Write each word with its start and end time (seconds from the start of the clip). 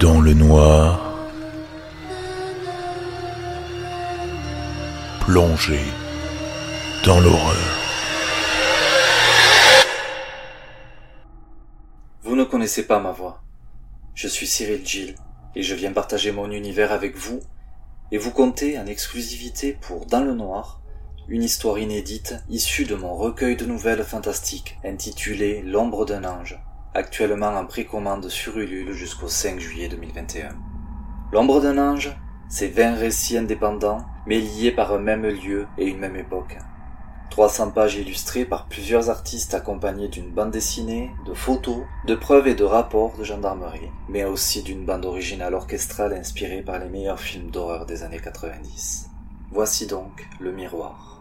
Dans 0.00 0.20
le 0.20 0.32
noir, 0.32 1.26
plongé 5.20 5.80
dans 7.04 7.18
l'horreur. 7.18 7.56
Vous 12.22 12.36
ne 12.36 12.44
connaissez 12.44 12.86
pas 12.86 13.00
ma 13.00 13.10
voix. 13.10 13.42
Je 14.14 14.28
suis 14.28 14.46
Cyril 14.46 14.86
Gill 14.86 15.16
et 15.56 15.64
je 15.64 15.74
viens 15.74 15.92
partager 15.92 16.30
mon 16.30 16.50
univers 16.52 16.92
avec 16.92 17.16
vous 17.16 17.40
et 18.12 18.18
vous 18.18 18.30
conter 18.30 18.78
en 18.78 18.86
exclusivité 18.86 19.72
pour 19.80 20.06
Dans 20.06 20.22
le 20.22 20.34
Noir 20.34 20.80
une 21.28 21.42
histoire 21.42 21.78
inédite 21.78 22.36
issue 22.48 22.86
de 22.86 22.94
mon 22.94 23.14
recueil 23.14 23.56
de 23.56 23.66
nouvelles 23.66 24.04
fantastiques 24.04 24.78
intitulé 24.82 25.60
L'ombre 25.62 26.06
d'un 26.06 26.24
ange, 26.24 26.58
actuellement 26.98 27.56
en 27.56 27.64
précommande 27.64 28.28
sur 28.28 28.58
Ulule 28.58 28.92
jusqu'au 28.92 29.28
5 29.28 29.60
juillet 29.60 29.88
2021. 29.88 30.48
L'ombre 31.32 31.60
d'un 31.60 31.78
ange, 31.78 32.14
c'est 32.48 32.68
20 32.68 32.94
récits 32.96 33.38
indépendants 33.38 34.04
mais 34.26 34.40
liés 34.40 34.72
par 34.72 34.92
un 34.92 34.98
même 34.98 35.26
lieu 35.26 35.66
et 35.78 35.86
une 35.86 35.98
même 35.98 36.16
époque. 36.16 36.58
300 37.30 37.70
pages 37.70 37.94
illustrées 37.94 38.44
par 38.44 38.66
plusieurs 38.66 39.10
artistes 39.10 39.54
accompagnés 39.54 40.08
d'une 40.08 40.30
bande 40.30 40.50
dessinée, 40.50 41.10
de 41.24 41.34
photos, 41.34 41.84
de 42.04 42.14
preuves 42.16 42.48
et 42.48 42.54
de 42.54 42.64
rapports 42.64 43.16
de 43.16 43.22
gendarmerie, 43.22 43.90
mais 44.08 44.24
aussi 44.24 44.62
d'une 44.62 44.84
bande 44.84 45.06
originale 45.06 45.54
orchestrale 45.54 46.14
inspirée 46.14 46.62
par 46.62 46.80
les 46.80 46.88
meilleurs 46.88 47.20
films 47.20 47.50
d'horreur 47.50 47.86
des 47.86 48.02
années 48.02 48.20
90. 48.20 49.08
Voici 49.52 49.86
donc 49.86 50.28
Le 50.40 50.50
Miroir. 50.50 51.17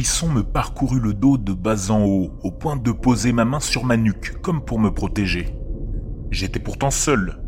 Frisson 0.00 0.28
me 0.28 0.42
parcourut 0.42 0.98
le 0.98 1.12
dos 1.12 1.36
de 1.36 1.52
bas 1.52 1.90
en 1.90 2.02
haut, 2.02 2.30
au 2.42 2.50
point 2.50 2.76
de 2.76 2.90
poser 2.90 3.34
ma 3.34 3.44
main 3.44 3.60
sur 3.60 3.84
ma 3.84 3.98
nuque, 3.98 4.40
comme 4.40 4.64
pour 4.64 4.78
me 4.78 4.88
protéger. 4.88 5.54
J'étais 6.30 6.58
pourtant 6.58 6.90
seul, 6.90 7.38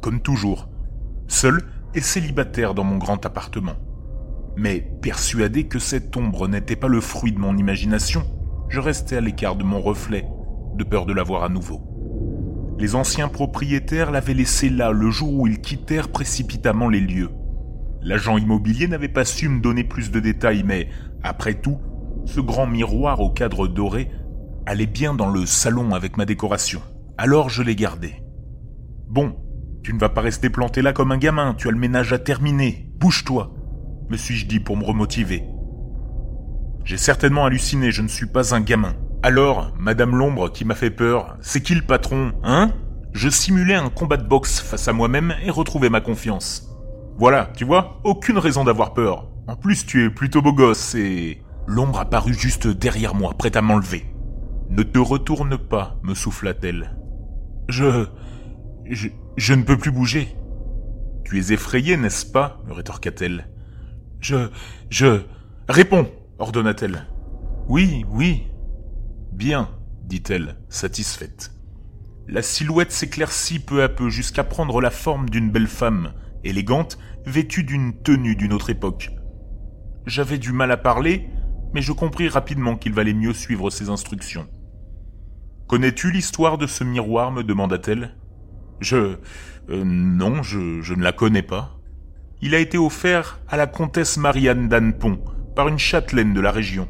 comme 0.00 0.20
toujours, 0.20 0.68
seul 1.26 1.64
et 1.96 2.00
célibataire 2.00 2.74
dans 2.74 2.84
mon 2.84 2.98
grand 2.98 3.26
appartement. 3.26 3.74
Mais 4.56 4.88
persuadé 5.02 5.64
que 5.64 5.80
cette 5.80 6.16
ombre 6.16 6.46
n'était 6.46 6.76
pas 6.76 6.86
le 6.86 7.00
fruit 7.00 7.32
de 7.32 7.40
mon 7.40 7.56
imagination, 7.56 8.22
je 8.68 8.78
restais 8.78 9.16
à 9.16 9.20
l'écart 9.20 9.56
de 9.56 9.64
mon 9.64 9.80
reflet, 9.80 10.28
de 10.76 10.84
peur 10.84 11.06
de 11.06 11.12
la 11.12 11.24
voir 11.24 11.42
à 11.42 11.48
nouveau. 11.48 11.82
Les 12.78 12.94
anciens 12.94 13.26
propriétaires 13.26 14.12
l'avaient 14.12 14.34
laissé 14.34 14.70
là 14.70 14.92
le 14.92 15.10
jour 15.10 15.34
où 15.34 15.48
ils 15.48 15.60
quittèrent 15.60 16.12
précipitamment 16.12 16.88
les 16.88 17.00
lieux. 17.00 17.30
L'agent 18.00 18.38
immobilier 18.38 18.86
n'avait 18.86 19.08
pas 19.08 19.24
su 19.24 19.48
me 19.48 19.60
donner 19.60 19.82
plus 19.82 20.12
de 20.12 20.20
détails, 20.20 20.62
mais, 20.62 20.88
après 21.24 21.54
tout, 21.54 21.80
ce 22.26 22.40
grand 22.40 22.66
miroir 22.66 23.20
au 23.20 23.30
cadre 23.30 23.66
doré 23.66 24.10
allait 24.66 24.86
bien 24.86 25.14
dans 25.14 25.30
le 25.30 25.46
salon 25.46 25.94
avec 25.94 26.16
ma 26.16 26.26
décoration. 26.26 26.82
Alors 27.16 27.48
je 27.48 27.62
l'ai 27.62 27.76
gardé. 27.76 28.22
Bon, 29.08 29.36
tu 29.82 29.94
ne 29.94 29.98
vas 29.98 30.08
pas 30.08 30.20
rester 30.20 30.50
planté 30.50 30.82
là 30.82 30.92
comme 30.92 31.12
un 31.12 31.18
gamin, 31.18 31.54
tu 31.54 31.68
as 31.68 31.70
le 31.70 31.78
ménage 31.78 32.12
à 32.12 32.18
terminer, 32.18 32.90
bouge-toi, 32.98 33.54
me 34.10 34.16
suis-je 34.16 34.46
dit 34.46 34.60
pour 34.60 34.76
me 34.76 34.84
remotiver. 34.84 35.44
J'ai 36.84 36.96
certainement 36.96 37.44
halluciné, 37.44 37.90
je 37.90 38.02
ne 38.02 38.08
suis 38.08 38.26
pas 38.26 38.54
un 38.54 38.60
gamin. 38.60 38.94
Alors, 39.22 39.72
Madame 39.78 40.14
L'Ombre 40.14 40.52
qui 40.52 40.64
m'a 40.64 40.74
fait 40.74 40.90
peur, 40.90 41.36
c'est 41.40 41.60
qui 41.60 41.74
le 41.74 41.82
patron, 41.82 42.32
hein? 42.44 42.72
Je 43.12 43.28
simulais 43.28 43.74
un 43.74 43.88
combat 43.88 44.18
de 44.18 44.28
boxe 44.28 44.60
face 44.60 44.88
à 44.88 44.92
moi-même 44.92 45.34
et 45.42 45.50
retrouvais 45.50 45.88
ma 45.88 46.00
confiance. 46.00 46.68
Voilà, 47.16 47.50
tu 47.56 47.64
vois, 47.64 48.00
aucune 48.04 48.38
raison 48.38 48.62
d'avoir 48.62 48.92
peur. 48.92 49.30
En 49.48 49.56
plus, 49.56 49.86
tu 49.86 50.04
es 50.04 50.10
plutôt 50.10 50.42
beau 50.42 50.52
gosse 50.52 50.94
et... 50.94 51.42
L'ombre 51.66 52.00
apparut 52.00 52.34
juste 52.34 52.66
derrière 52.66 53.14
moi, 53.14 53.34
prête 53.36 53.56
à 53.56 53.62
m'enlever. 53.62 54.06
Ne 54.70 54.82
te 54.82 54.98
retourne 54.98 55.58
pas, 55.58 55.98
me 56.02 56.14
souffla-t-elle. 56.14 56.96
Je... 57.68 58.06
Je... 58.84 59.08
Je 59.36 59.52
ne 59.52 59.62
peux 59.62 59.76
plus 59.76 59.90
bouger. 59.90 60.34
Tu 61.24 61.38
es 61.38 61.52
effrayé, 61.52 61.96
n'est-ce 61.96 62.24
pas 62.24 62.62
me 62.66 62.72
rétorqua-t-elle. 62.72 63.48
Je... 64.20 64.48
Je... 64.90 65.20
Réponds 65.68 66.08
ordonna-t-elle. 66.38 67.06
Oui, 67.68 68.04
oui. 68.08 68.44
Bien, 69.32 69.68
dit-elle, 70.04 70.56
satisfaite. 70.68 71.52
La 72.28 72.42
silhouette 72.42 72.92
s'éclaircit 72.92 73.58
peu 73.58 73.82
à 73.82 73.88
peu 73.88 74.08
jusqu'à 74.08 74.44
prendre 74.44 74.80
la 74.80 74.90
forme 74.90 75.28
d'une 75.28 75.50
belle 75.50 75.66
femme, 75.66 76.12
élégante, 76.44 76.98
vêtue 77.24 77.64
d'une 77.64 78.00
tenue 78.02 78.36
d'une 78.36 78.52
autre 78.52 78.70
époque. 78.70 79.10
J'avais 80.06 80.38
du 80.38 80.52
mal 80.52 80.70
à 80.70 80.76
parler, 80.76 81.28
mais 81.76 81.82
je 81.82 81.92
compris 81.92 82.30
rapidement 82.30 82.76
qu'il 82.76 82.94
valait 82.94 83.12
mieux 83.12 83.34
suivre 83.34 83.68
ses 83.68 83.90
instructions. 83.90 84.48
Connais-tu 85.68 86.10
l'histoire 86.10 86.56
de 86.56 86.66
ce 86.66 86.84
miroir 86.84 87.32
me 87.32 87.44
demanda-t-elle. 87.44 88.16
Je... 88.80 89.16
Euh, 89.68 89.84
non, 89.84 90.42
je, 90.42 90.80
je 90.80 90.94
ne 90.94 91.02
la 91.02 91.12
connais 91.12 91.42
pas. 91.42 91.78
Il 92.40 92.54
a 92.54 92.60
été 92.60 92.78
offert 92.78 93.40
à 93.46 93.58
la 93.58 93.66
comtesse 93.66 94.16
Marianne 94.16 94.70
d'Annepont 94.70 95.18
par 95.54 95.68
une 95.68 95.78
châtelaine 95.78 96.32
de 96.32 96.40
la 96.40 96.50
région. 96.50 96.88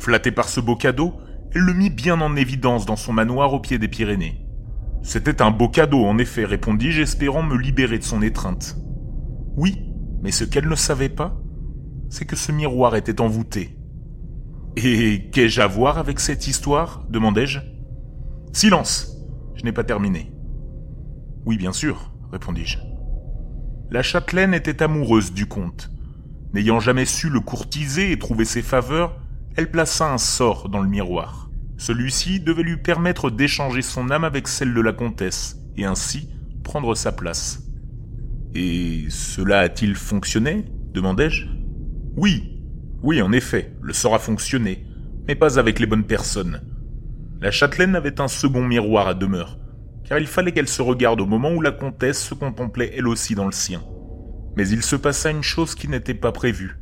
Flattée 0.00 0.32
par 0.32 0.48
ce 0.48 0.58
beau 0.58 0.74
cadeau, 0.74 1.20
elle 1.54 1.62
le 1.62 1.72
mit 1.72 1.90
bien 1.90 2.20
en 2.20 2.34
évidence 2.34 2.86
dans 2.86 2.96
son 2.96 3.12
manoir 3.12 3.54
au 3.54 3.60
pied 3.60 3.78
des 3.78 3.86
Pyrénées. 3.86 4.44
C'était 5.04 5.42
un 5.42 5.52
beau 5.52 5.68
cadeau, 5.68 6.04
en 6.04 6.18
effet, 6.18 6.44
répondis-je, 6.44 7.02
espérant 7.02 7.44
me 7.44 7.56
libérer 7.56 8.00
de 8.00 8.04
son 8.04 8.20
étreinte. 8.20 8.76
Oui, 9.56 9.78
mais 10.22 10.32
ce 10.32 10.42
qu'elle 10.42 10.68
ne 10.68 10.74
savait 10.74 11.08
pas, 11.08 11.40
c'est 12.10 12.24
que 12.24 12.34
ce 12.34 12.50
miroir 12.50 12.96
était 12.96 13.20
envoûté. 13.20 13.78
Et 14.76 15.28
qu'ai-je 15.30 15.60
à 15.60 15.66
voir 15.66 15.98
avec 15.98 16.18
cette 16.18 16.46
histoire 16.46 17.04
demandai-je. 17.10 17.60
Silence 18.52 19.16
Je 19.54 19.64
n'ai 19.64 19.72
pas 19.72 19.84
terminé. 19.84 20.32
Oui, 21.44 21.56
bien 21.56 21.72
sûr, 21.72 22.12
répondis-je. 22.30 22.78
La 23.90 24.02
châtelaine 24.02 24.54
était 24.54 24.82
amoureuse 24.82 25.32
du 25.32 25.46
comte. 25.46 25.90
N'ayant 26.54 26.80
jamais 26.80 27.04
su 27.04 27.28
le 27.28 27.40
courtiser 27.40 28.12
et 28.12 28.18
trouver 28.18 28.44
ses 28.44 28.62
faveurs, 28.62 29.18
elle 29.56 29.70
plaça 29.70 30.10
un 30.10 30.18
sort 30.18 30.68
dans 30.68 30.80
le 30.80 30.88
miroir. 30.88 31.50
Celui-ci 31.76 32.40
devait 32.40 32.62
lui 32.62 32.76
permettre 32.76 33.30
d'échanger 33.30 33.82
son 33.82 34.10
âme 34.10 34.24
avec 34.24 34.48
celle 34.48 34.72
de 34.72 34.80
la 34.80 34.92
comtesse, 34.92 35.58
et 35.76 35.84
ainsi 35.84 36.30
prendre 36.62 36.94
sa 36.94 37.12
place. 37.12 37.64
Et 38.54 39.06
cela 39.08 39.60
a-t-il 39.60 39.94
fonctionné 39.94 40.64
demandai-je. 40.92 41.46
Oui, 42.16 42.51
oui, 43.02 43.20
en 43.20 43.32
effet, 43.32 43.74
le 43.82 43.92
sort 43.92 44.14
a 44.14 44.20
fonctionné, 44.20 44.86
mais 45.26 45.34
pas 45.34 45.58
avec 45.58 45.80
les 45.80 45.86
bonnes 45.86 46.06
personnes. 46.06 46.62
La 47.40 47.50
châtelaine 47.50 47.96
avait 47.96 48.20
un 48.20 48.28
second 48.28 48.62
miroir 48.62 49.08
à 49.08 49.14
demeure, 49.14 49.58
car 50.04 50.18
il 50.18 50.26
fallait 50.28 50.52
qu'elle 50.52 50.68
se 50.68 50.82
regarde 50.82 51.20
au 51.20 51.26
moment 51.26 51.50
où 51.50 51.60
la 51.60 51.72
comtesse 51.72 52.22
se 52.22 52.34
contemplait 52.34 52.92
elle 52.96 53.08
aussi 53.08 53.34
dans 53.34 53.46
le 53.46 53.52
sien. 53.52 53.82
Mais 54.56 54.68
il 54.68 54.82
se 54.82 54.94
passa 54.94 55.30
une 55.30 55.42
chose 55.42 55.74
qui 55.74 55.88
n'était 55.88 56.14
pas 56.14 56.30
prévue. 56.30 56.78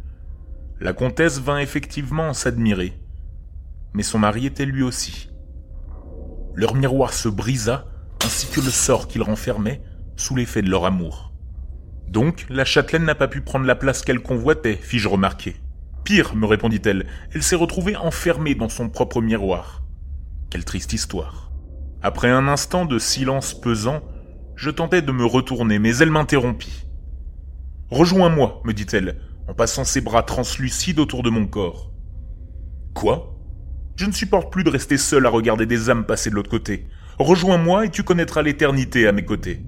La 0.78 0.92
comtesse 0.92 1.40
vint 1.40 1.58
effectivement 1.58 2.34
s'admirer, 2.34 2.92
mais 3.94 4.02
son 4.02 4.18
mari 4.18 4.44
était 4.44 4.66
lui 4.66 4.82
aussi. 4.82 5.30
Leur 6.54 6.74
miroir 6.74 7.14
se 7.14 7.28
brisa, 7.28 7.86
ainsi 8.22 8.46
que 8.50 8.60
le 8.60 8.70
sort 8.70 9.08
qu'il 9.08 9.22
renfermait, 9.22 9.82
sous 10.16 10.36
l'effet 10.36 10.60
de 10.60 10.68
leur 10.68 10.84
amour. 10.84 11.32
Donc, 12.08 12.44
la 12.50 12.66
châtelaine 12.66 13.04
n'a 13.04 13.14
pas 13.14 13.28
pu 13.28 13.40
prendre 13.40 13.64
la 13.64 13.76
place 13.76 14.02
qu'elle 14.02 14.20
convoitait, 14.20 14.76
fis-je 14.76 15.08
remarquer. 15.08 15.56
Me 16.34 16.46
répondit-elle, 16.46 17.06
elle 17.32 17.42
s'est 17.42 17.54
retrouvée 17.54 17.94
enfermée 17.94 18.56
dans 18.56 18.68
son 18.68 18.88
propre 18.88 19.20
miroir. 19.20 19.84
Quelle 20.50 20.64
triste 20.64 20.92
histoire. 20.92 21.52
Après 22.02 22.28
un 22.28 22.48
instant 22.48 22.84
de 22.84 22.98
silence 22.98 23.54
pesant, 23.54 24.02
je 24.56 24.70
tentai 24.70 25.02
de 25.02 25.12
me 25.12 25.24
retourner, 25.24 25.78
mais 25.78 25.96
elle 25.98 26.10
m'interrompit. 26.10 26.86
Rejoins-moi, 27.90 28.60
me 28.64 28.72
dit-elle, 28.72 29.20
en 29.46 29.54
passant 29.54 29.84
ses 29.84 30.00
bras 30.00 30.24
translucides 30.24 30.98
autour 30.98 31.22
de 31.22 31.30
mon 31.30 31.46
corps. 31.46 31.92
Quoi? 32.92 33.36
Je 33.94 34.06
ne 34.06 34.12
supporte 34.12 34.52
plus 34.52 34.64
de 34.64 34.70
rester 34.70 34.98
seul 34.98 35.26
à 35.26 35.30
regarder 35.30 35.66
des 35.66 35.90
âmes 35.90 36.06
passer 36.06 36.30
de 36.30 36.34
l'autre 36.34 36.50
côté. 36.50 36.88
Rejoins-moi 37.20 37.86
et 37.86 37.90
tu 37.90 38.02
connaîtras 38.02 38.42
l'éternité 38.42 39.06
à 39.06 39.12
mes 39.12 39.24
côtés. 39.24 39.62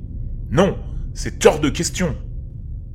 Non, 0.51 0.77
c'est 1.15 1.47
hors 1.47 1.61
de 1.61 1.69
question. 1.69 2.17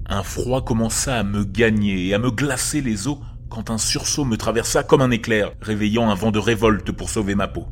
Un 0.06 0.24
froid 0.24 0.66
commença 0.66 1.18
à 1.18 1.24
me 1.24 1.46
gagner 1.46 2.08
et 2.08 2.14
à 2.14 2.20
me 2.20 2.32
glacer 2.32 2.82
les 2.82 3.08
os 3.08 3.20
quand 3.50 3.70
un 3.70 3.78
sursaut 3.78 4.26
me 4.26 4.38
traversa 4.38 4.84
comme 4.84 5.02
un 5.02 5.12
éclair, 5.12 5.52
réveillant 5.62 6.10
un 6.10 6.16
vent 6.16 6.32
de 6.32 6.40
révolte 6.40 6.92
pour 6.92 7.10
sauver 7.10 7.36
ma 7.36 7.48
peau. 7.48 7.68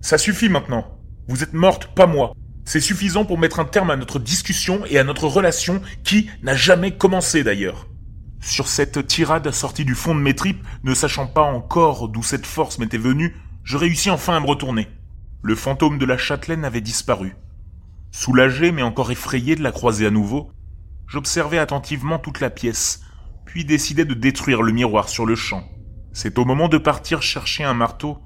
Ça 0.00 0.18
suffit 0.18 0.48
maintenant. 0.48 0.98
Vous 1.28 1.42
êtes 1.42 1.54
morte, 1.54 1.94
pas 1.94 2.06
moi. 2.06 2.32
C'est 2.64 2.80
suffisant 2.80 3.24
pour 3.24 3.38
mettre 3.38 3.60
un 3.60 3.64
terme 3.64 3.90
à 3.90 3.96
notre 3.96 4.18
discussion 4.18 4.84
et 4.86 4.98
à 4.98 5.04
notre 5.04 5.26
relation 5.26 5.80
qui 6.04 6.28
n'a 6.42 6.54
jamais 6.54 6.96
commencé 6.96 7.42
d'ailleurs. 7.42 7.88
Sur 8.40 8.68
cette 8.68 9.06
tirade 9.06 9.50
sortie 9.50 9.84
du 9.84 9.94
fond 9.94 10.14
de 10.14 10.20
mes 10.20 10.34
tripes, 10.34 10.64
ne 10.84 10.94
sachant 10.94 11.26
pas 11.26 11.42
encore 11.42 12.08
d'où 12.08 12.22
cette 12.22 12.46
force 12.46 12.78
m'était 12.78 12.98
venue, 12.98 13.34
je 13.64 13.76
réussis 13.76 14.10
enfin 14.10 14.36
à 14.36 14.40
me 14.40 14.46
retourner. 14.46 14.88
Le 15.42 15.54
fantôme 15.54 15.98
de 15.98 16.04
la 16.04 16.18
châtelaine 16.18 16.64
avait 16.64 16.80
disparu. 16.80 17.36
Soulagé 18.10 18.70
mais 18.72 18.82
encore 18.82 19.10
effrayé 19.10 19.56
de 19.56 19.62
la 19.62 19.72
croiser 19.72 20.06
à 20.06 20.10
nouveau, 20.10 20.50
j'observais 21.06 21.58
attentivement 21.58 22.18
toute 22.18 22.40
la 22.40 22.50
pièce, 22.50 23.00
puis 23.48 23.64
décidai 23.64 24.04
de 24.04 24.12
détruire 24.12 24.60
le 24.60 24.72
miroir 24.72 25.08
sur 25.08 25.24
le 25.24 25.34
champ. 25.34 25.66
C'est 26.12 26.38
au 26.38 26.44
moment 26.44 26.68
de 26.68 26.76
partir 26.76 27.22
chercher 27.22 27.64
un 27.64 27.72
marteau 27.72 28.18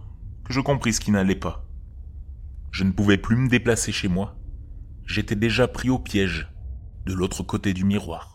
que 0.45 0.53
je 0.53 0.61
compris 0.61 0.93
ce 0.93 1.01
qui 1.01 1.13
n'allait 1.13 1.37
pas. 1.37 1.65
Je 2.73 2.83
ne 2.83 2.91
pouvais 2.91 3.19
plus 3.19 3.37
me 3.37 3.49
déplacer 3.49 3.93
chez 3.93 4.09
moi. 4.09 4.37
J'étais 5.07 5.37
déjà 5.37 5.69
pris 5.69 5.91
au 5.91 6.01
piège, 6.01 6.49
de 7.07 7.15
l'autre 7.15 7.45
côté 7.45 7.73
du 7.73 7.85
miroir. 7.85 8.32